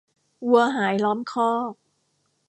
[0.49, 1.73] วัวหายล้อมคอก